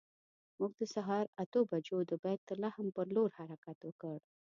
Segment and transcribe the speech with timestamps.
[0.57, 4.17] موږ د سهار اتو بجو د بیت لحم پر لور حرکت وکړ.